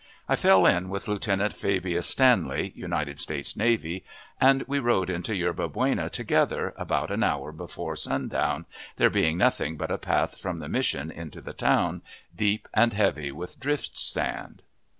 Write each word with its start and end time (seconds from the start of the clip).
I 0.27 0.35
fell 0.35 0.65
in 0.65 0.89
with 0.89 1.07
Lieutenant 1.07 1.53
Fabius 1.53 2.07
Stanley, 2.07 2.73
United 2.75 3.19
States 3.19 3.55
Navy, 3.55 4.03
and 4.39 4.63
we 4.63 4.79
rode 4.79 5.11
into 5.11 5.35
Yerba 5.35 5.67
Buena 5.67 6.09
together 6.09 6.73
about 6.75 7.11
an 7.11 7.23
hour 7.23 7.51
before 7.51 7.95
sundown, 7.95 8.65
there 8.95 9.11
being 9.11 9.37
nothing 9.37 9.77
but 9.77 9.91
a 9.91 9.99
path 9.99 10.39
from 10.39 10.57
the 10.57 10.67
Mission 10.67 11.11
into 11.11 11.39
the 11.39 11.53
town, 11.53 12.01
deep 12.35 12.67
and 12.73 12.93
heavy 12.93 13.31
with 13.31 13.59
drift 13.59 13.95
sand. 13.99 14.63